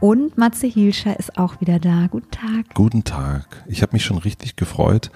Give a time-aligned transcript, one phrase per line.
[0.00, 2.08] und Matze Hielscher ist auch wieder da.
[2.10, 2.74] Guten Tag.
[2.74, 3.64] Guten Tag.
[3.66, 5.10] Ich habe mich schon richtig gefreut,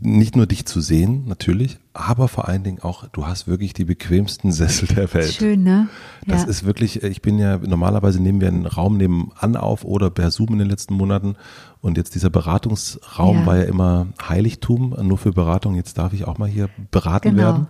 [0.00, 3.84] nicht nur dich zu sehen, natürlich, aber vor allen Dingen auch, du hast wirklich die
[3.84, 5.32] bequemsten Sessel der Welt.
[5.32, 5.88] Schön, ne?
[6.26, 10.30] Das ist wirklich, ich bin ja, normalerweise nehmen wir einen Raum nebenan auf oder per
[10.30, 11.36] Zoom in den letzten Monaten
[11.80, 13.46] und jetzt dieser Beratungsraum ja.
[13.46, 15.76] war ja immer Heiligtum, nur für Beratung.
[15.76, 17.42] Jetzt darf ich auch mal hier beraten genau.
[17.42, 17.66] werden.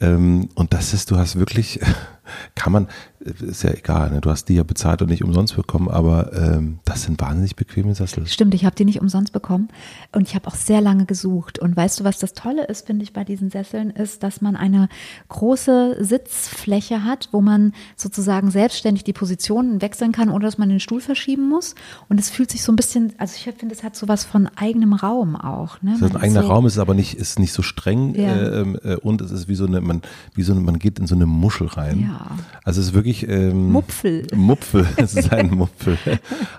[0.00, 1.78] Ähm, und das ist, du hast wirklich,
[2.54, 2.88] kann man,
[3.20, 4.20] ist ja egal, ne?
[4.20, 7.94] du hast die ja bezahlt und nicht umsonst bekommen, aber ähm, das sind wahnsinnig bequeme
[7.94, 8.26] Sessel.
[8.26, 9.68] Stimmt, ich habe die nicht umsonst bekommen
[10.12, 11.58] und ich habe auch sehr lange gesucht.
[11.58, 14.56] Und weißt du, was das Tolle ist, finde ich, bei diesen Sesseln, ist, dass man
[14.56, 14.88] eine
[15.28, 20.80] große Sitzfläche hat, wo man sozusagen selbstständig die Positionen wechseln kann, ohne dass man den
[20.80, 21.74] Stuhl verschieben muss.
[22.08, 24.48] Und es fühlt sich so ein bisschen, also ich finde, es hat so was von
[24.56, 25.80] eigenem Raum auch.
[25.82, 25.96] Ne?
[26.00, 28.34] Das ist ein eigener so, Raum, ist aber nicht, ist nicht so streng ja.
[28.34, 30.02] äh, äh, und es ist wie so eine, man,
[30.34, 32.00] wie so eine, man geht in so eine Muschel rein.
[32.00, 32.21] Ja.
[32.64, 34.26] Also es ist wirklich ähm, Mupfel.
[34.34, 35.98] Mupfel, es ist ein Mupfel.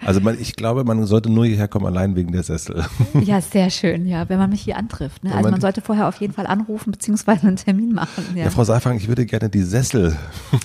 [0.06, 2.86] Also man, ich glaube, man sollte nur hierher kommen, allein wegen der Sessel.
[3.24, 5.24] Ja, sehr schön, ja, wenn man mich hier antrifft.
[5.24, 5.34] Ne?
[5.34, 8.26] Also man, sollte vorher auf jeden Fall anrufen beziehungsweise einen Termin machen.
[8.36, 10.18] Ja, ja Frau Seifang, ich würde gerne die Sessel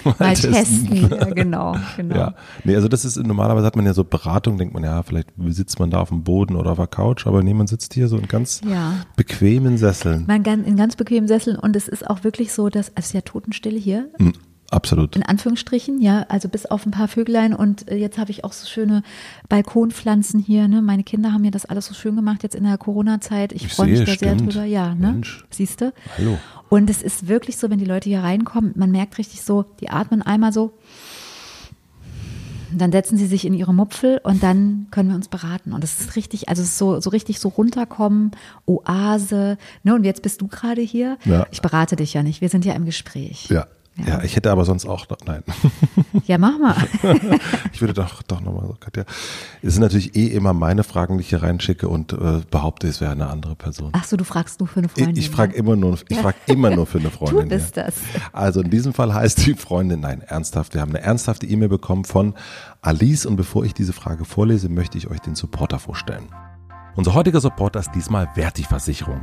[0.05, 0.53] mal testen.
[0.53, 1.11] testen.
[1.11, 2.17] Ja, genau, genau.
[2.17, 2.34] Ja,
[2.65, 5.78] nee, also das ist normalerweise hat man ja so Beratung, denkt man ja, vielleicht sitzt
[5.78, 8.17] man da auf dem Boden oder auf der Couch, aber nee, man sitzt hier so
[8.17, 8.95] in ganz ja.
[9.17, 10.25] bequemen Sesseln.
[10.27, 13.21] Man in ganz bequemen Sesseln und es ist auch wirklich so, dass es ist ja
[13.22, 14.11] Totenstille hier.
[14.19, 14.34] Mhm.
[14.71, 15.17] Absolut.
[15.17, 18.53] In Anführungsstrichen, ja, also bis auf ein paar Vöglein und äh, jetzt habe ich auch
[18.53, 19.03] so schöne
[19.49, 20.83] Balkonpflanzen hier, ne?
[20.83, 23.53] Meine Kinder haben mir das alles so schön gemacht jetzt in der Corona-Zeit.
[23.53, 24.19] Ich, ich freue mich da stimmt.
[24.19, 25.23] sehr drüber, ja, ne?
[25.51, 25.93] Siehst du?
[26.19, 26.39] Hallo.
[26.69, 29.89] Und es ist wirklich so, wenn die Leute hier reinkommen, man merkt richtig so, die
[29.89, 30.75] atmen einmal so,
[32.71, 35.73] dann setzen sie sich in ihre Mupfel und dann können wir uns beraten.
[35.73, 38.33] Und das ist richtig, also so, so richtig so runterkommen,
[38.67, 39.57] Oase.
[39.83, 39.95] Ne?
[39.95, 41.17] Und jetzt bist du gerade hier.
[41.25, 41.47] Ja.
[41.51, 43.49] Ich berate dich ja nicht, wir sind ja im Gespräch.
[43.49, 43.67] Ja.
[43.98, 44.19] Ja.
[44.19, 45.42] ja, ich hätte aber sonst auch, noch, nein.
[46.26, 46.76] Ja, mach mal.
[47.72, 49.04] ich würde doch, doch nochmal so, Katja.
[49.62, 53.00] Es sind natürlich eh immer meine Fragen, die ich hier reinschicke und äh, behaupte, es
[53.00, 53.91] wäre eine andere Person.
[53.92, 55.16] Ach so, du fragst nur für eine Freundin.
[55.16, 57.48] Ich, ich frage immer nur, ich frage immer nur für eine Freundin.
[57.48, 57.94] Du bist das.
[58.32, 60.75] Also in diesem Fall heißt die Freundin, nein, ernsthaft.
[60.75, 62.34] Wir haben eine ernsthafte E-Mail bekommen von
[62.82, 66.28] Alice und bevor ich diese Frage vorlese, möchte ich euch den Supporter vorstellen.
[66.97, 69.20] Unser heutiger Supporter ist diesmal Verti-Versicherung.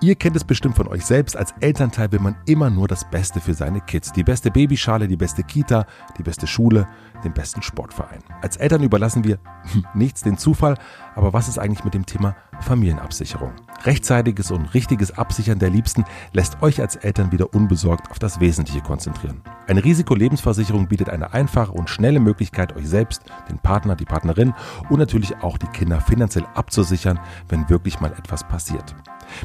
[0.00, 1.36] Ihr kennt es bestimmt von euch selbst.
[1.36, 4.12] Als Elternteil will man immer nur das Beste für seine Kids.
[4.12, 5.86] Die beste Babyschale, die beste Kita,
[6.18, 6.86] die beste Schule,
[7.22, 8.18] den besten Sportverein.
[8.42, 9.38] Als Eltern überlassen wir
[9.94, 10.76] nichts den Zufall.
[11.14, 13.52] Aber was ist eigentlich mit dem Thema Familienabsicherung?
[13.84, 18.82] Rechtzeitiges und richtiges Absichern der Liebsten lässt euch als Eltern wieder unbesorgt auf das Wesentliche
[18.82, 19.42] konzentrieren.
[19.68, 24.52] Eine Risikolebensversicherung bietet eine einfache und schnelle Möglichkeit, euch selbst, den Partner, die Partnerin
[24.90, 28.94] und natürlich auch die Kinder finanziell abzusichern, wenn wirklich mal etwas passiert.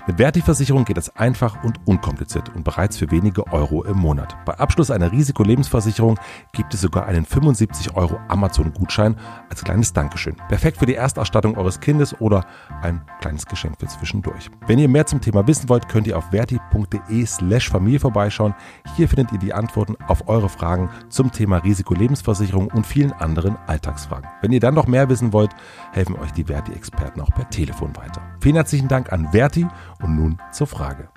[0.08, 4.36] Mit Verti-Versicherung geht es einfach und unkompliziert und bereits für wenige Euro im Monat.
[4.46, 6.20] Bei Abschluss einer Risikolebensversicherung
[6.54, 9.16] gibt es sogar einen 75 Euro Amazon-Gutschein
[9.50, 10.36] als kleines Dankeschön.
[10.48, 12.46] Perfekt für die Erstausstattung eures Kindes oder
[12.82, 14.50] ein kleines Geschenk für zwischendurch.
[14.68, 18.54] Wenn ihr mehr zum Thema wissen wollt, könnt ihr auf verti.de slash Familie vorbeischauen.
[18.96, 24.30] Hier findet ihr die Antworten auf eure Fragen zum Thema Risikolebensversicherung und vielen anderen Alltagsfragen.
[24.42, 25.52] Wenn ihr dann noch mehr wissen wollt,
[25.92, 28.22] helfen euch die Verti-Experten auch per Telefon weiter.
[28.42, 29.68] Vielen herzlichen Dank an Verti
[30.02, 31.10] und nun zur Frage.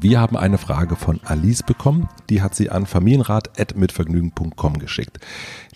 [0.00, 2.08] Wir haben eine Frage von Alice bekommen.
[2.28, 5.18] Die hat sie an familienrat.mitvergnügen.com geschickt.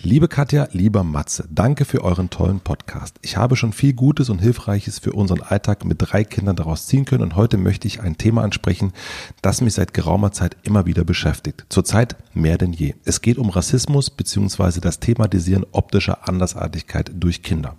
[0.00, 3.16] Liebe Katja, lieber Matze, danke für euren tollen Podcast.
[3.22, 7.04] Ich habe schon viel Gutes und Hilfreiches für unseren Alltag mit drei Kindern daraus ziehen
[7.04, 8.92] können und heute möchte ich ein Thema ansprechen,
[9.42, 11.66] das mich seit geraumer Zeit immer wieder beschäftigt.
[11.68, 12.94] Zurzeit mehr denn je.
[13.04, 14.80] Es geht um Rassismus bzw.
[14.80, 17.76] das Thematisieren optischer Andersartigkeit durch Kinder.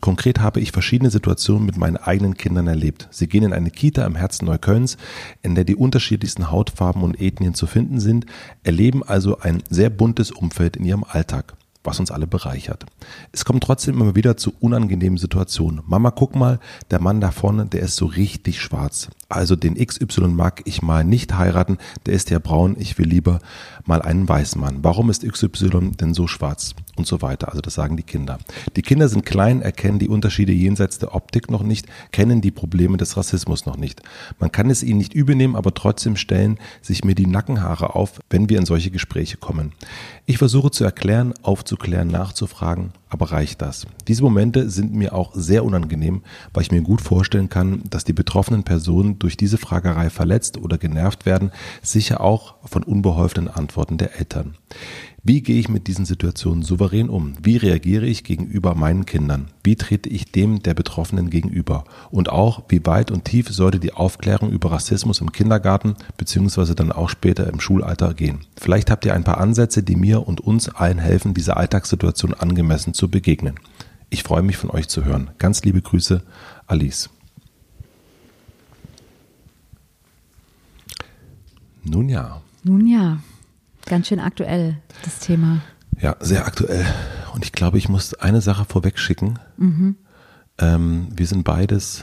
[0.00, 3.08] Konkret habe ich verschiedene Situationen mit meinen eigenen Kindern erlebt.
[3.10, 4.96] Sie gehen in eine Kita im Herzen Neuköllns,
[5.42, 8.26] in der die unterschiedlichsten Hautfarben und Ethnien zu finden sind,
[8.62, 11.54] erleben also ein sehr buntes Umfeld in ihrem Alltag.
[11.86, 12.84] was uns alle bereichert.
[13.30, 15.82] Es kommt trotzdem immer wieder zu unangenehmen Situationen.
[15.86, 16.58] Mama, guck mal,
[16.90, 19.08] der Mann da vorne, der ist so richtig schwarz.
[19.28, 23.38] Also den XY mag ich mal nicht heiraten, der ist ja braun, ich will lieber
[23.84, 24.78] mal einen weißen Mann.
[24.82, 26.74] Warum ist XY denn so schwarz?
[26.96, 27.48] Und so weiter.
[27.48, 28.38] Also das sagen die Kinder.
[28.74, 32.96] Die Kinder sind klein, erkennen die Unterschiede jenseits der Optik noch nicht, kennen die Probleme
[32.96, 34.02] des Rassismus noch nicht.
[34.38, 38.48] Man kann es ihnen nicht übernehmen, aber trotzdem stellen sich mir die Nackenhaare auf, wenn
[38.48, 39.72] wir in solche Gespräche kommen.
[40.24, 43.86] Ich versuche zu erklären, aufzuklären, nachzufragen, aber reicht das?
[44.08, 46.22] Diese Momente sind mir auch sehr unangenehm,
[46.52, 50.78] weil ich mir gut vorstellen kann, dass die betroffenen Personen durch diese Fragerei verletzt oder
[50.78, 51.52] genervt werden,
[51.82, 54.56] sicher auch von unbeholfenen Antworten der Eltern.
[55.28, 57.32] Wie gehe ich mit diesen Situationen souverän um?
[57.42, 59.48] Wie reagiere ich gegenüber meinen Kindern?
[59.64, 61.82] Wie trete ich dem der Betroffenen gegenüber?
[62.12, 66.92] Und auch, wie weit und tief sollte die Aufklärung über Rassismus im Kindergarten beziehungsweise dann
[66.92, 68.42] auch später im Schulalter gehen?
[68.56, 72.94] Vielleicht habt ihr ein paar Ansätze, die mir und uns allen helfen, dieser Alltagssituation angemessen
[72.94, 73.58] zu begegnen.
[74.10, 75.32] Ich freue mich von euch zu hören.
[75.38, 76.22] Ganz liebe Grüße,
[76.68, 77.10] Alice.
[81.82, 82.42] Nun ja.
[82.62, 83.18] Nun ja.
[83.86, 85.62] Ganz schön aktuell, das Thema.
[86.00, 86.84] Ja, sehr aktuell.
[87.34, 89.38] Und ich glaube, ich muss eine Sache vorweg schicken.
[89.56, 89.96] Mhm.
[90.58, 92.02] Ähm, wir sind beides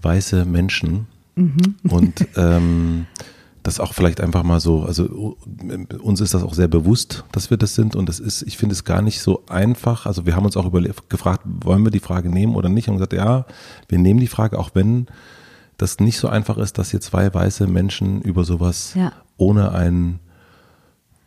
[0.00, 1.06] weiße Menschen.
[1.34, 1.76] Mhm.
[1.88, 3.06] Und ähm,
[3.62, 5.36] das auch vielleicht einfach mal so, also
[6.00, 7.94] uns ist das auch sehr bewusst, dass wir das sind.
[7.94, 10.06] Und das ist, ich finde es gar nicht so einfach.
[10.06, 10.72] Also wir haben uns auch
[11.08, 12.88] gefragt, wollen wir die Frage nehmen oder nicht?
[12.88, 13.44] Und gesagt, ja,
[13.88, 15.08] wir nehmen die Frage, auch wenn
[15.76, 19.12] das nicht so einfach ist, dass hier zwei weiße Menschen über sowas ja.
[19.36, 20.20] ohne einen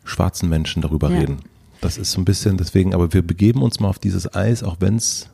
[0.04, 1.20] schwarzen Menschen darüber ja.
[1.20, 1.38] reden.
[1.80, 4.76] Das ist so ein bisschen deswegen, aber wir begeben uns mal auf dieses Eis, auch
[4.80, 5.30] wenn es.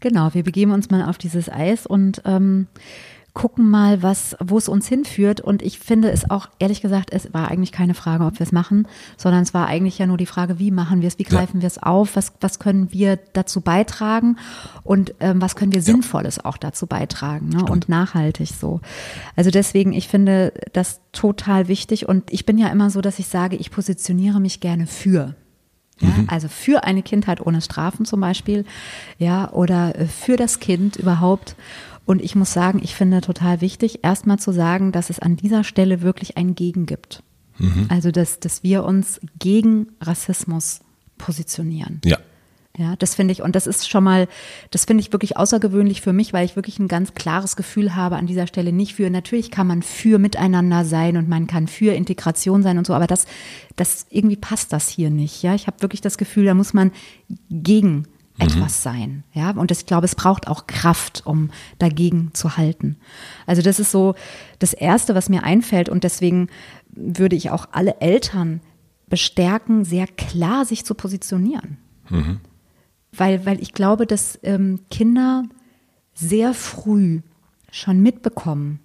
[0.00, 2.66] Genau, wir begeben uns mal auf dieses Eis und ähm,
[3.36, 5.42] gucken mal, was, wo es uns hinführt.
[5.42, 8.50] Und ich finde es auch, ehrlich gesagt, es war eigentlich keine Frage, ob wir es
[8.50, 8.88] machen,
[9.18, 11.62] sondern es war eigentlich ja nur die Frage, wie machen wir es, wie greifen ja.
[11.62, 14.38] wir es auf, was, was können wir dazu beitragen
[14.84, 16.46] und ähm, was können wir Sinnvolles ja.
[16.46, 17.62] auch dazu beitragen ne?
[17.66, 18.80] und nachhaltig so.
[19.36, 23.26] Also deswegen, ich finde das total wichtig und ich bin ja immer so, dass ich
[23.26, 25.34] sage, ich positioniere mich gerne für.
[26.00, 26.26] Ja, mhm.
[26.28, 28.64] Also für eine Kindheit ohne Strafen zum Beispiel,
[29.18, 31.54] ja, oder äh, für das Kind überhaupt.
[32.06, 35.64] Und ich muss sagen, ich finde total wichtig, erstmal zu sagen, dass es an dieser
[35.64, 37.22] Stelle wirklich ein Gegen gibt.
[37.58, 37.86] Mhm.
[37.88, 40.80] Also, dass, dass wir uns gegen Rassismus
[41.18, 42.00] positionieren.
[42.04, 42.18] Ja.
[42.78, 44.28] Ja, das finde ich, und das ist schon mal,
[44.70, 48.16] das finde ich wirklich außergewöhnlich für mich, weil ich wirklich ein ganz klares Gefühl habe
[48.16, 51.94] an dieser Stelle nicht für, natürlich kann man für miteinander sein und man kann für
[51.94, 53.24] Integration sein und so, aber das,
[53.76, 55.42] das, irgendwie passt das hier nicht.
[55.42, 56.92] Ja, ich habe wirklich das Gefühl, da muss man
[57.48, 58.06] gegen.
[58.38, 59.24] Etwas sein.
[59.32, 62.96] Ja, und ich glaube, es braucht auch Kraft, um dagegen zu halten.
[63.46, 64.14] Also das ist so
[64.58, 65.88] das Erste, was mir einfällt.
[65.88, 66.48] Und deswegen
[66.90, 68.60] würde ich auch alle Eltern
[69.08, 71.78] bestärken, sehr klar sich zu positionieren.
[72.08, 72.40] Mhm.
[73.12, 75.44] Weil, weil ich glaube, dass ähm, Kinder
[76.14, 77.20] sehr früh
[77.70, 78.80] schon mitbekommen,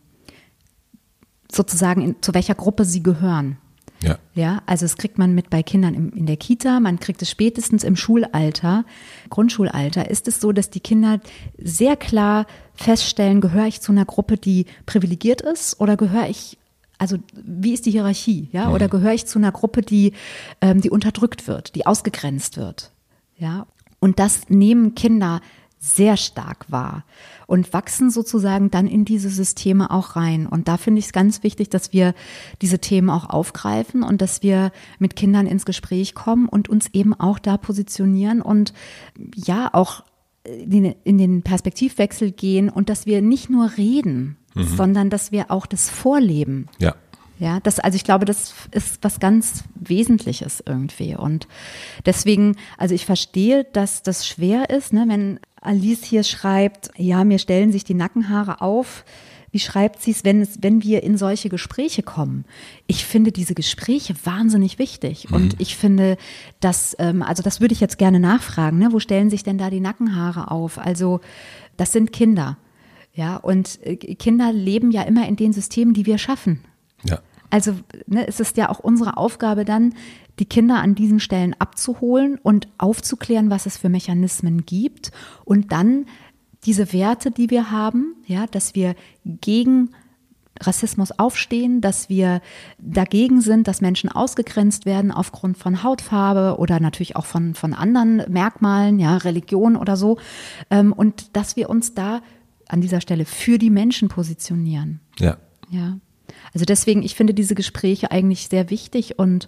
[1.51, 3.57] sozusagen in, zu welcher Gruppe sie gehören.
[4.03, 4.17] Ja.
[4.33, 7.29] Ja, also das kriegt man mit bei Kindern im, in der Kita, man kriegt es
[7.29, 8.85] spätestens im Schulalter,
[9.29, 11.19] Grundschulalter, ist es so, dass die Kinder
[11.57, 16.57] sehr klar feststellen, gehöre ich zu einer Gruppe, die privilegiert ist oder gehöre ich
[16.97, 18.67] also wie ist die Hierarchie, ja?
[18.67, 18.73] Mhm.
[18.75, 20.13] Oder gehöre ich zu einer Gruppe, die,
[20.61, 22.91] ähm, die unterdrückt wird, die ausgegrenzt wird,
[23.37, 23.65] ja?
[23.99, 25.41] Und das nehmen Kinder
[25.83, 27.03] sehr stark wahr
[27.47, 30.45] und wachsen sozusagen dann in diese Systeme auch rein.
[30.45, 32.13] Und da finde ich es ganz wichtig, dass wir
[32.61, 37.19] diese Themen auch aufgreifen und dass wir mit Kindern ins Gespräch kommen und uns eben
[37.19, 38.73] auch da positionieren und
[39.35, 40.03] ja auch
[40.45, 44.63] in den Perspektivwechsel gehen und dass wir nicht nur reden, mhm.
[44.63, 46.67] sondern dass wir auch das vorleben.
[46.79, 46.95] Ja.
[47.39, 51.15] Ja, das, also ich glaube, das ist was ganz Wesentliches irgendwie.
[51.15, 51.47] Und
[52.05, 57.39] deswegen, also ich verstehe, dass das schwer ist, ne, wenn Alice hier schreibt, ja, mir
[57.39, 59.05] stellen sich die Nackenhaare auf.
[59.51, 62.45] Wie schreibt sie es, wenn es, wenn wir in solche Gespräche kommen?
[62.87, 65.29] Ich finde diese Gespräche wahnsinnig wichtig.
[65.29, 65.35] Mhm.
[65.35, 66.17] Und ich finde,
[66.61, 68.89] dass, ähm, also das würde ich jetzt gerne nachfragen, ne?
[68.91, 70.77] Wo stellen sich denn da die Nackenhaare auf?
[70.77, 71.19] Also,
[71.77, 72.57] das sind Kinder.
[73.13, 76.61] Ja, und äh, Kinder leben ja immer in den Systemen, die wir schaffen.
[77.03, 77.19] Ja.
[77.51, 77.75] Also
[78.07, 79.93] ne, es ist ja auch unsere Aufgabe dann,
[80.39, 85.11] die Kinder an diesen Stellen abzuholen und aufzuklären, was es für Mechanismen gibt
[85.45, 86.05] und dann
[86.65, 88.95] diese Werte, die wir haben, ja, dass wir
[89.25, 89.89] gegen
[90.59, 92.41] Rassismus aufstehen, dass wir
[92.77, 98.23] dagegen sind, dass Menschen ausgegrenzt werden aufgrund von Hautfarbe oder natürlich auch von, von anderen
[98.29, 100.17] Merkmalen, ja, Religion oder so.
[100.69, 102.21] Ähm, und dass wir uns da
[102.67, 104.99] an dieser Stelle für die Menschen positionieren.
[105.19, 105.37] Ja.
[105.69, 105.97] Ja.
[106.53, 109.47] Also deswegen, ich finde diese Gespräche eigentlich sehr wichtig und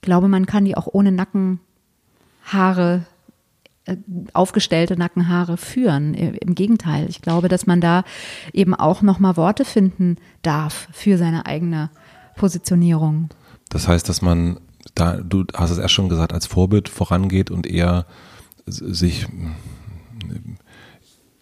[0.00, 1.60] glaube, man kann die auch ohne Nacken
[2.44, 3.04] Haare
[3.86, 3.96] äh,
[4.34, 6.14] aufgestellte Nackenhaare führen.
[6.14, 8.04] Im Gegenteil, ich glaube, dass man da
[8.52, 11.90] eben auch noch mal Worte finden darf für seine eigene
[12.36, 13.30] Positionierung.
[13.68, 14.60] Das heißt, dass man
[14.94, 18.06] da, du hast es erst schon gesagt, als Vorbild vorangeht und eher
[18.66, 19.26] sich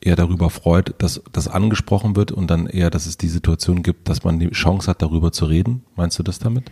[0.01, 4.09] eher darüber freut, dass das angesprochen wird und dann eher, dass es die Situation gibt,
[4.09, 5.83] dass man die Chance hat, darüber zu reden.
[5.97, 6.71] Meinst du das damit?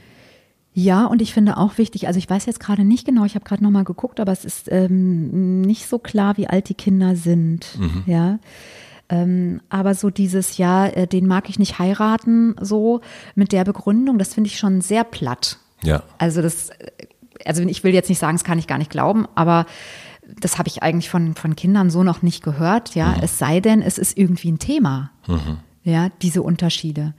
[0.78, 3.47] Ja, und ich finde auch wichtig, also ich weiß jetzt gerade nicht genau, ich habe
[3.47, 7.78] gerade nochmal geguckt, aber es ist ähm, nicht so klar, wie alt die Kinder sind.
[7.78, 8.02] Mhm.
[8.04, 8.38] Ja.
[9.09, 13.00] Ähm, aber so dieses ja, äh, den mag ich nicht heiraten, so
[13.35, 15.61] mit der Begründung, das finde ich schon sehr platt.
[15.83, 16.02] Ja.
[16.18, 16.90] Also das, äh,
[17.47, 19.64] also ich will jetzt nicht sagen, das kann ich gar nicht glauben, aber
[20.38, 23.12] das habe ich eigentlich von, von Kindern so noch nicht gehört, ja.
[23.16, 23.23] Mhm.
[23.23, 25.56] Es sei denn, es ist irgendwie ein Thema, mhm.
[25.85, 27.14] ja, diese Unterschiede.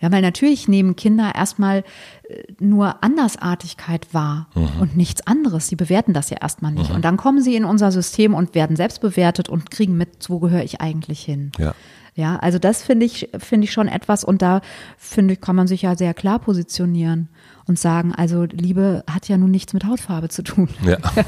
[0.00, 1.84] Ja, weil natürlich nehmen Kinder erstmal
[2.28, 4.80] äh, nur Andersartigkeit wahr mhm.
[4.80, 5.68] und nichts anderes.
[5.68, 6.90] Sie bewerten das ja erstmal nicht.
[6.90, 6.96] Mhm.
[6.96, 10.38] Und dann kommen sie in unser System und werden selbst bewertet und kriegen mit, wo
[10.38, 11.52] gehöre ich eigentlich hin.
[11.58, 11.74] Ja.
[12.18, 14.60] Ja, also das finde ich, finde ich schon etwas und da
[14.96, 17.28] finde ich, kann man sich ja sehr klar positionieren
[17.68, 20.68] und sagen, also Liebe hat ja nun nichts mit Hautfarbe zu tun.
[20.84, 20.96] Ja.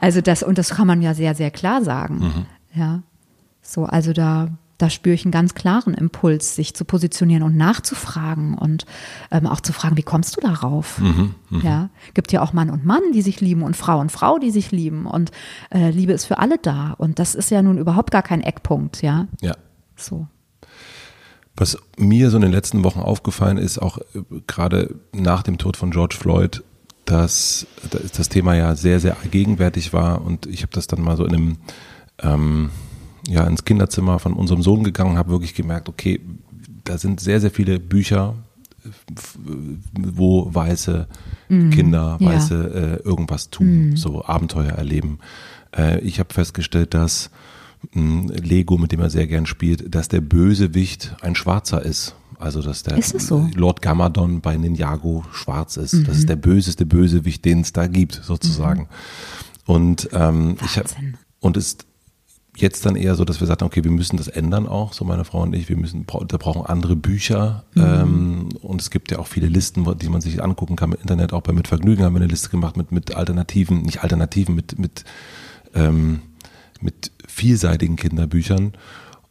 [0.00, 2.18] Also das, und das kann man ja sehr, sehr klar sagen.
[2.20, 2.46] Mhm.
[2.80, 3.02] Ja.
[3.60, 4.48] So, also da,
[4.80, 8.86] da spüre ich einen ganz klaren Impuls, sich zu positionieren und nachzufragen und
[9.30, 10.98] ähm, auch zu fragen, wie kommst du darauf?
[10.98, 11.60] Mhm, mh.
[11.62, 14.50] Ja, gibt ja auch Mann und Mann, die sich lieben und Frau und Frau, die
[14.50, 15.30] sich lieben und
[15.70, 19.02] äh, Liebe ist für alle da und das ist ja nun überhaupt gar kein Eckpunkt,
[19.02, 19.26] ja.
[19.40, 19.56] Ja.
[19.96, 20.26] So.
[21.56, 25.76] Was mir so in den letzten Wochen aufgefallen ist, auch äh, gerade nach dem Tod
[25.76, 26.62] von George Floyd,
[27.04, 27.66] dass
[28.16, 31.34] das Thema ja sehr, sehr gegenwärtig war und ich habe das dann mal so in
[31.34, 31.56] einem,
[32.22, 32.70] ähm,
[33.26, 36.20] ja, ins Kinderzimmer von unserem Sohn gegangen und habe wirklich gemerkt, okay,
[36.84, 38.34] da sind sehr, sehr viele Bücher,
[39.94, 41.06] wo weiße
[41.48, 42.80] mm, Kinder, weiße ja.
[42.80, 43.96] äh, irgendwas tun, mm.
[43.96, 45.18] so Abenteuer erleben.
[45.76, 47.30] Äh, ich habe festgestellt, dass
[47.92, 52.14] Lego, mit dem er sehr gern spielt, dass der Bösewicht ein Schwarzer ist.
[52.38, 53.48] Also dass der so?
[53.54, 55.94] Lord Gamadon bei Ninjago schwarz ist.
[55.94, 56.04] Mhm.
[56.04, 58.82] Das ist der böseste Bösewicht, den es da gibt, sozusagen.
[58.82, 58.86] Mhm.
[59.66, 60.88] Und ähm, ich habe
[61.40, 61.86] und ist
[62.60, 65.24] jetzt dann eher so, dass wir sagen, okay, wir müssen das ändern auch, so meine
[65.24, 67.82] Frau und ich, wir müssen, da brauchen andere Bücher mhm.
[67.82, 71.32] ähm, und es gibt ja auch viele Listen, die man sich angucken kann im Internet,
[71.32, 75.04] auch bei Mitvergnügen haben wir eine Liste gemacht mit, mit Alternativen, nicht Alternativen, mit, mit
[75.74, 76.20] ähm,
[76.80, 78.72] mit vielseitigen Kinderbüchern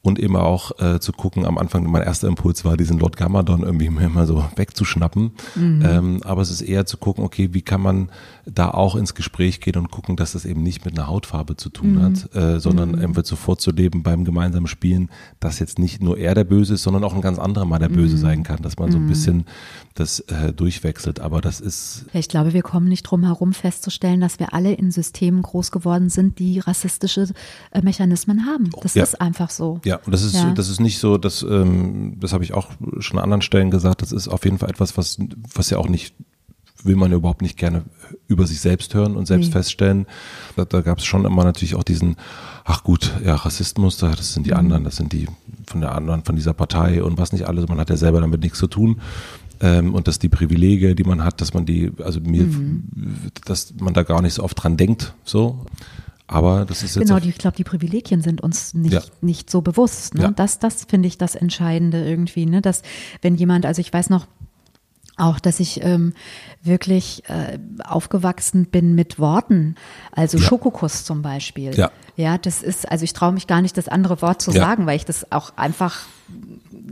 [0.01, 3.63] und eben auch äh, zu gucken, am Anfang mein erster Impuls war, diesen Lord Gamadon
[3.63, 5.32] irgendwie mir mal so wegzuschnappen.
[5.56, 5.84] Mhm.
[5.86, 8.10] Ähm, aber es ist eher zu gucken, okay, wie kann man
[8.46, 11.70] da auch ins Gespräch gehen und gucken, dass das eben nicht mit einer Hautfarbe zu
[11.70, 12.01] tun mhm.
[12.01, 13.00] hat, äh, sondern mhm.
[13.00, 15.10] einfach sofort zu leben beim gemeinsamen Spielen,
[15.41, 17.89] dass jetzt nicht nur er der Böse ist, sondern auch ein ganz anderer mal der
[17.89, 18.22] Böse mhm.
[18.22, 19.10] sein kann, dass man so ein mhm.
[19.10, 19.46] bisschen
[19.96, 21.20] das äh, durchwechselt.
[21.20, 22.06] Aber das ist.
[22.13, 25.72] Ja, ich glaube, wir kommen nicht drum herum festzustellen, dass wir alle in Systemen groß
[25.72, 27.27] geworden sind, die rassistische
[27.72, 28.70] äh, Mechanismen haben.
[28.82, 29.03] Das ja.
[29.03, 29.82] ist einfach so.
[29.84, 30.51] Ja, und das ist, ja.
[30.53, 32.67] das ist nicht so, dass, ähm, das habe ich auch
[33.00, 35.17] schon an anderen Stellen gesagt, das ist auf jeden Fall etwas, was,
[35.53, 36.13] was ja auch nicht
[36.84, 37.84] will man ja überhaupt nicht gerne
[38.27, 39.53] über sich selbst hören und selbst nee.
[39.53, 40.05] feststellen.
[40.55, 42.15] Da, da gab es schon immer natürlich auch diesen,
[42.63, 44.58] ach gut, ja, Rassismus, das sind die mhm.
[44.58, 45.27] anderen, das sind die
[45.67, 47.67] von der anderen, von dieser Partei und was nicht alles.
[47.67, 49.01] Man hat ja selber damit nichts zu tun.
[49.62, 52.84] Ähm, und dass die Privilege, die man hat, dass man die, also mir, mhm.
[53.46, 55.65] dass man da gar nicht so oft dran denkt, so.
[56.31, 57.07] Aber das ist jetzt.
[57.07, 59.01] Genau, die, ich glaube, die Privilegien sind uns nicht, ja.
[59.21, 60.13] nicht so bewusst.
[60.13, 60.24] Ne?
[60.24, 60.31] Ja.
[60.31, 62.62] Das, das finde ich das Entscheidende irgendwie, ne?
[62.62, 62.83] Dass,
[63.21, 64.27] wenn jemand, also ich weiß noch,
[65.17, 66.13] auch, dass ich ähm,
[66.63, 69.75] wirklich äh, aufgewachsen bin mit Worten,
[70.12, 70.43] also ja.
[70.43, 71.75] Schokokuss zum Beispiel.
[71.75, 71.91] Ja.
[72.15, 74.62] ja, das ist, also ich traue mich gar nicht, das andere Wort zu ja.
[74.62, 76.05] sagen, weil ich das auch einfach,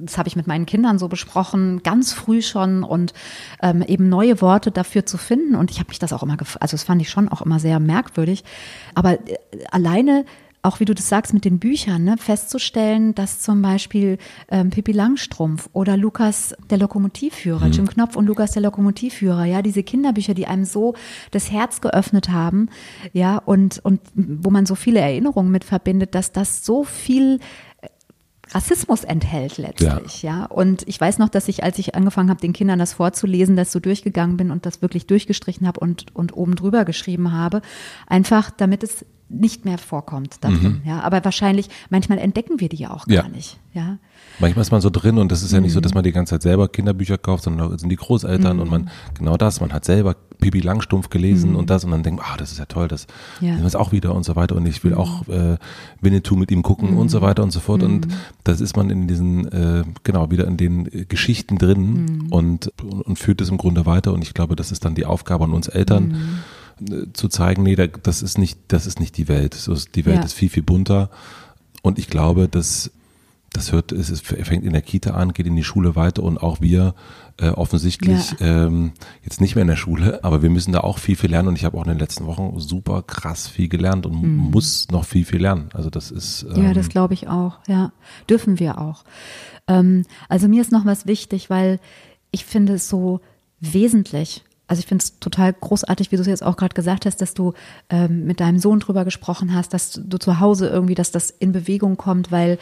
[0.07, 3.13] das habe ich mit meinen Kindern so besprochen, ganz früh schon und
[3.61, 5.55] ähm, eben neue Worte dafür zu finden.
[5.55, 7.79] Und ich habe mich das auch immer, also das fand ich schon auch immer sehr
[7.79, 8.43] merkwürdig.
[8.95, 9.37] Aber äh,
[9.71, 10.25] alleine
[10.67, 14.17] auch wie du das sagst mit den Büchern, ne, festzustellen, dass zum Beispiel
[14.49, 17.71] ähm, Pippi Langstrumpf oder Lukas der Lokomotivführer, mhm.
[17.71, 20.95] Jim Knopf und Lukas der Lokomotivführer, ja, diese Kinderbücher, die einem so
[21.31, 22.69] das Herz geöffnet haben,
[23.13, 27.39] ja, und, und wo man so viele Erinnerungen mit verbindet, dass das so viel
[28.51, 30.39] Rassismus enthält letztlich, ja.
[30.39, 30.45] ja.
[30.45, 33.71] Und ich weiß noch, dass ich, als ich angefangen habe, den Kindern das vorzulesen, das
[33.71, 37.61] so durchgegangen bin und das wirklich durchgestrichen habe und, und oben drüber geschrieben habe,
[38.07, 40.81] einfach damit es nicht mehr vorkommt da drin.
[40.83, 40.89] Mhm.
[40.89, 43.27] Ja, aber wahrscheinlich, manchmal entdecken wir die ja auch gar ja.
[43.27, 43.59] nicht.
[43.73, 43.97] Ja.
[44.39, 46.35] Manchmal ist man so drin und das ist ja nicht so, dass man die ganze
[46.35, 48.61] Zeit selber Kinderbücher kauft, sondern da sind die Großeltern mhm.
[48.61, 51.55] und man, genau das, man hat selber Pipi Langstumpf gelesen mhm.
[51.57, 53.07] und das und dann denkt, ah, das ist ja toll, das
[53.41, 53.55] ja.
[53.57, 54.97] ist auch wieder und so weiter und ich will mhm.
[54.97, 55.57] auch äh,
[56.01, 57.23] Winnetou mit ihm gucken und so mhm.
[57.23, 58.13] weiter und so fort und mhm.
[58.43, 63.01] das ist man in diesen, äh, genau, wieder in den äh, Geschichten drin und, und,
[63.01, 65.51] und führt es im Grunde weiter und ich glaube, das ist dann die Aufgabe an
[65.51, 66.43] uns Eltern,
[67.13, 69.57] zu zeigen, nee, das ist nicht, das ist nicht die Welt.
[69.95, 70.23] Die Welt ja.
[70.23, 71.09] ist viel, viel bunter.
[71.81, 72.91] Und ich glaube, dass
[73.53, 76.37] das hört, es ist, fängt in der Kita an, geht in die Schule weiter und
[76.37, 76.93] auch wir
[77.37, 78.65] äh, offensichtlich ja.
[78.65, 78.91] ähm,
[79.23, 81.55] jetzt nicht mehr in der Schule, aber wir müssen da auch viel, viel lernen und
[81.55, 84.51] ich habe auch in den letzten Wochen super krass viel gelernt und mhm.
[84.51, 85.69] muss noch viel, viel lernen.
[85.73, 86.45] Also das ist.
[86.55, 87.91] Ähm, ja, das glaube ich auch, ja.
[88.29, 89.03] Dürfen wir auch.
[89.67, 91.79] Ähm, also mir ist noch was wichtig, weil
[92.31, 93.21] ich finde es so
[93.59, 97.21] wesentlich, also ich finde es total großartig, wie du es jetzt auch gerade gesagt hast,
[97.21, 97.53] dass du
[97.89, 101.53] ähm, mit deinem Sohn drüber gesprochen hast, dass du zu Hause irgendwie, dass das in
[101.53, 102.59] Bewegung kommt, weil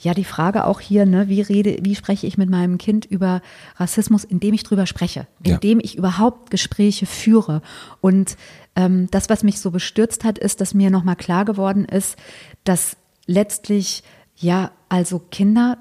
[0.00, 3.40] ja die Frage auch hier, ne, wie rede, wie spreche ich mit meinem Kind über
[3.76, 5.84] Rassismus, indem ich drüber spreche, indem ja.
[5.84, 7.62] ich überhaupt Gespräche führe.
[8.02, 8.36] Und
[8.76, 12.16] ähm, das, was mich so bestürzt hat, ist, dass mir nochmal klar geworden ist,
[12.64, 14.02] dass letztlich
[14.36, 15.78] ja also Kinder,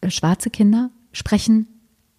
[0.00, 1.68] äh, schwarze Kinder sprechen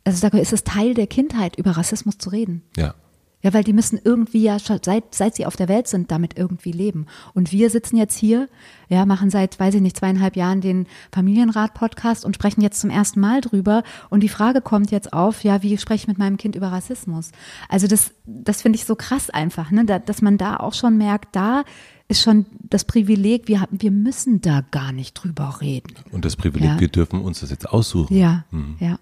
[0.08, 2.64] also sage, ist es Teil der Kindheit, über Rassismus zu reden.
[2.78, 2.96] Ja.
[3.44, 6.38] Ja, weil die müssen irgendwie ja schon seit, seit sie auf der Welt sind, damit
[6.38, 7.06] irgendwie leben.
[7.36, 8.50] Und wir sitzen jetzt hier,
[8.90, 13.20] ja, machen seit, weiß ich nicht, zweieinhalb Jahren den Familienrat-Podcast und sprechen jetzt zum ersten
[13.20, 13.84] Mal drüber.
[14.10, 17.32] Und die Frage kommt jetzt auf, ja, wie spreche ich mit meinem Kind über Rassismus?
[17.70, 20.98] Also das, das finde ich so krass einfach, ne, da, dass man da auch schon
[20.98, 21.64] merkt, da
[22.08, 25.94] ist schon das Privileg, wir, wir müssen da gar nicht drüber reden.
[26.12, 26.80] Und das Privileg, ja.
[26.80, 28.18] wir dürfen uns das jetzt aussuchen.
[28.18, 28.78] Ja, mhm.
[28.80, 28.98] ja.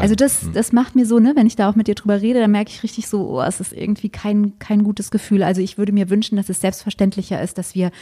[0.00, 0.52] Also das, hm.
[0.52, 2.70] das macht mir so, ne, wenn ich da auch mit dir drüber rede, dann merke
[2.70, 5.44] ich richtig so, oh, es ist irgendwie kein, kein gutes Gefühl.
[5.44, 7.92] Also ich würde mir wünschen, dass es selbstverständlicher ist, dass wir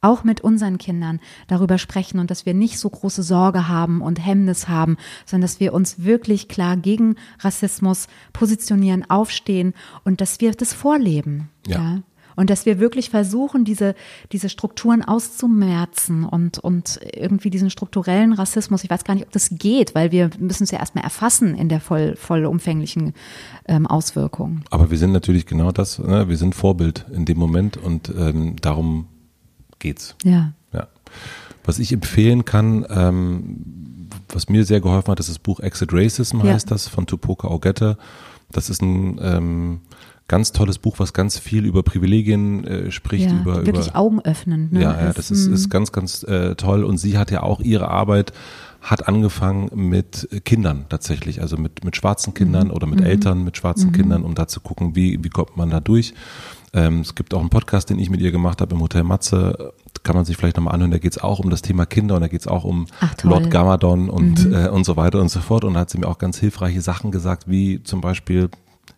[0.00, 4.24] auch mit unseren Kindern darüber sprechen und dass wir nicht so große Sorge haben und
[4.24, 10.52] Hemmnis haben, sondern dass wir uns wirklich klar gegen Rassismus positionieren, aufstehen und dass wir
[10.52, 11.50] das vorleben.
[11.66, 11.78] ja?
[11.78, 12.02] ja?
[12.36, 13.94] Und dass wir wirklich versuchen, diese,
[14.32, 19.50] diese Strukturen auszumerzen und, und irgendwie diesen strukturellen Rassismus, ich weiß gar nicht, ob das
[19.50, 23.14] geht, weil wir müssen es ja erstmal erfassen in der voll, vollumfänglichen
[23.66, 24.62] ähm, Auswirkung.
[24.70, 26.28] Aber wir sind natürlich genau das, ne?
[26.28, 29.06] wir sind Vorbild in dem Moment und ähm, darum
[29.78, 30.16] geht's.
[30.24, 30.52] Ja.
[30.72, 30.88] ja.
[31.64, 36.42] Was ich empfehlen kann, ähm, was mir sehr geholfen hat, ist das Buch Exit Racism,
[36.42, 36.74] heißt ja.
[36.74, 37.98] das, von Tupoka Ogette.
[38.50, 39.80] Das ist ein ähm,
[40.32, 43.30] ganz tolles Buch, was ganz viel über Privilegien äh, spricht.
[43.30, 44.70] Ja, über, wirklich über, Augen öffnen.
[44.70, 44.80] Ne?
[44.80, 46.84] Ja, ja, das ist, ist ganz, ganz äh, toll.
[46.84, 48.32] Und sie hat ja auch ihre Arbeit
[48.80, 52.72] hat angefangen mit Kindern tatsächlich, also mit, mit schwarzen Kindern mhm.
[52.72, 53.06] oder mit mhm.
[53.06, 53.92] Eltern mit schwarzen mhm.
[53.92, 56.14] Kindern, um da zu gucken, wie, wie kommt man da durch.
[56.72, 59.74] Ähm, es gibt auch einen Podcast, den ich mit ihr gemacht habe im Hotel Matze,
[60.02, 62.22] kann man sich vielleicht nochmal anhören, da geht es auch um das Thema Kinder und
[62.22, 64.54] da geht es auch um Ach, Lord Gamadon und, mhm.
[64.54, 65.64] äh, und so weiter und so fort.
[65.64, 68.48] Und da hat sie mir auch ganz hilfreiche Sachen gesagt, wie zum Beispiel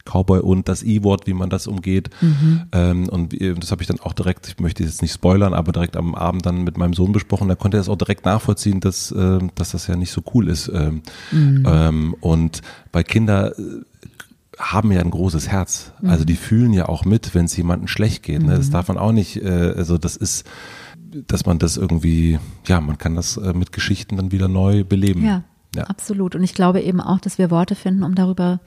[0.05, 2.11] Cowboy und das E-Wort, wie man das umgeht.
[2.21, 2.63] Mhm.
[2.73, 5.97] Ähm, und das habe ich dann auch direkt, ich möchte jetzt nicht spoilern, aber direkt
[5.97, 7.49] am Abend dann mit meinem Sohn besprochen.
[7.49, 10.49] Da konnte er es auch direkt nachvollziehen, dass, äh, dass das ja nicht so cool
[10.49, 10.69] ist.
[10.69, 11.67] Ähm, mhm.
[11.67, 12.61] ähm, und
[12.93, 15.93] bei Kindern äh, haben ja ein großes Herz.
[16.01, 16.11] Mhm.
[16.11, 18.43] Also die fühlen ja auch mit, wenn es jemandem schlecht geht.
[18.43, 18.57] Ne?
[18.57, 18.73] Das mhm.
[18.73, 20.47] darf man auch nicht, äh, also das ist,
[21.27, 25.25] dass man das irgendwie, ja, man kann das äh, mit Geschichten dann wieder neu beleben.
[25.25, 25.45] Ja,
[25.75, 26.35] ja, absolut.
[26.35, 28.61] Und ich glaube eben auch, dass wir Worte finden, um darüber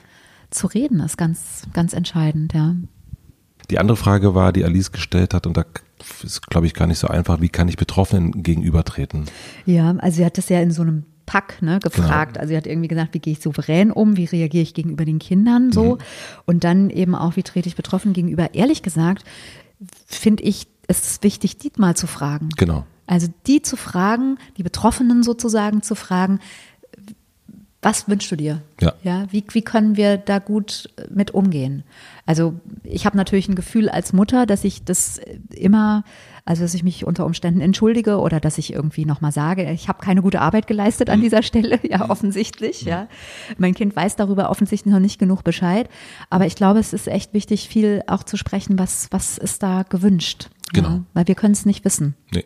[0.49, 2.75] zu reden, ist ganz, ganz entscheidend, ja.
[3.69, 5.65] Die andere Frage war, die Alice gestellt hat, und da
[6.23, 9.25] ist, glaube ich, gar nicht so einfach, wie kann ich Betroffenen gegenübertreten?
[9.65, 12.33] Ja, also sie hat das ja in so einem Pack ne, gefragt.
[12.33, 12.41] Genau.
[12.41, 15.19] Also sie hat irgendwie gesagt, wie gehe ich souverän um, wie reagiere ich gegenüber den
[15.19, 15.97] Kindern so mhm.
[16.45, 18.55] und dann eben auch, wie trete ich betroffen gegenüber.
[18.55, 19.25] Ehrlich gesagt,
[20.05, 22.49] finde ich es wichtig, die mal zu fragen.
[22.57, 22.85] Genau.
[23.05, 26.39] Also die zu fragen, die Betroffenen sozusagen zu fragen,
[27.81, 28.61] was wünschst du dir?
[28.81, 28.93] Ja.
[29.03, 31.83] ja wie, wie können wir da gut mit umgehen?
[32.25, 35.21] Also ich habe natürlich ein Gefühl als Mutter, dass ich das
[35.53, 36.03] immer,
[36.43, 40.03] also dass ich mich unter Umständen entschuldige oder dass ich irgendwie nochmal sage, ich habe
[40.03, 41.23] keine gute Arbeit geleistet an mhm.
[41.23, 43.07] dieser Stelle, ja offensichtlich, ja.
[43.57, 45.87] Mein Kind weiß darüber offensichtlich noch nicht genug Bescheid,
[46.31, 49.83] aber ich glaube, es ist echt wichtig, viel auch zu sprechen, was, was ist da
[49.83, 50.49] gewünscht.
[50.73, 50.89] Genau.
[50.89, 51.03] Ja?
[51.13, 52.15] Weil wir können es nicht wissen.
[52.33, 52.43] Nee.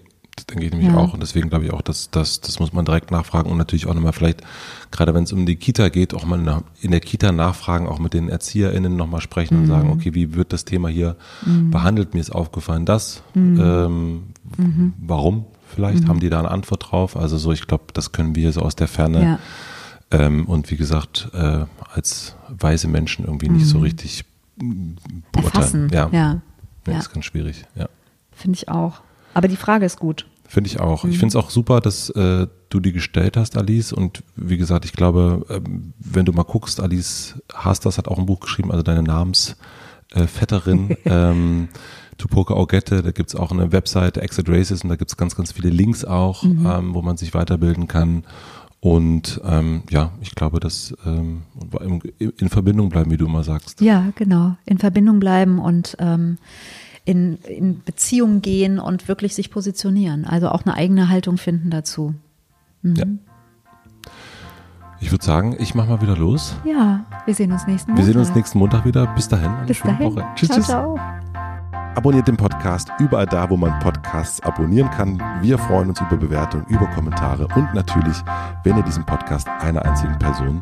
[0.49, 0.97] Denke ich nämlich ja.
[0.97, 1.13] auch.
[1.13, 3.93] Und deswegen glaube ich auch, dass das, das muss man direkt nachfragen und natürlich auch
[3.93, 4.41] nochmal vielleicht,
[4.89, 8.13] gerade wenn es um die Kita geht, auch mal in der Kita nachfragen, auch mit
[8.13, 9.61] den ErzieherInnen nochmal sprechen mhm.
[9.63, 11.15] und sagen, okay, wie wird das Thema hier
[11.45, 11.71] mhm.
[11.71, 12.13] behandelt?
[12.13, 13.23] Mir ist aufgefallen, das.
[13.33, 13.59] Mhm.
[13.61, 14.23] Ähm,
[14.57, 14.93] mhm.
[14.99, 15.45] warum?
[15.67, 16.07] Vielleicht mhm.
[16.07, 17.17] haben die da eine Antwort drauf.
[17.17, 19.23] Also so, ich glaube, das können wir so aus der Ferne.
[19.23, 19.39] Ja.
[20.11, 24.25] Ähm, und wie gesagt, äh, als weise Menschen irgendwie nicht so richtig
[25.31, 25.89] beurteilen.
[25.91, 26.09] Ja.
[26.11, 26.41] ja.
[26.87, 26.97] ja.
[26.97, 27.87] ist ganz schwierig, ja.
[28.31, 29.01] Finde ich auch.
[29.33, 30.25] Aber die Frage ist gut.
[30.47, 31.03] Finde ich auch.
[31.03, 31.11] Mhm.
[31.11, 33.93] Ich finde es auch super, dass äh, du die gestellt hast, Alice.
[33.93, 35.61] Und wie gesagt, ich glaube, äh,
[35.97, 40.91] wenn du mal guckst, Alice Hasters hat auch ein Buch geschrieben, also deine Namensvetterin.
[40.91, 41.69] Äh, ähm,
[42.17, 45.35] Tupoka Augette, da gibt es auch eine Website, Exit Races, und da gibt es ganz,
[45.35, 46.67] ganz viele Links auch, mhm.
[46.69, 48.25] ähm, wo man sich weiterbilden kann.
[48.81, 51.43] Und ähm, ja, ich glaube, dass ähm,
[52.19, 53.79] in Verbindung bleiben, wie du immer sagst.
[53.79, 54.57] Ja, genau.
[54.65, 56.39] In Verbindung bleiben und ähm,
[57.05, 60.25] in, in Beziehung gehen und wirklich sich positionieren.
[60.25, 62.13] Also auch eine eigene Haltung finden dazu.
[62.81, 62.95] Mhm.
[62.95, 63.05] Ja.
[64.99, 66.55] Ich würde sagen, ich mache mal wieder los.
[66.63, 68.05] Ja, wir sehen uns nächsten Montag.
[68.05, 69.07] Wir sehen uns nächsten Montag wieder.
[69.15, 69.49] Bis dahin.
[69.49, 70.15] Eine Bis schöne dahin.
[70.15, 70.25] Woche.
[70.35, 70.67] Tschüss, ciao, tschüss.
[70.67, 70.99] Ciao.
[71.95, 75.21] Abonniert den Podcast überall da, wo man Podcasts abonnieren kann.
[75.41, 78.15] Wir freuen uns über Bewertungen, über Kommentare und natürlich,
[78.63, 80.61] wenn ihr diesen Podcast einer einzigen Person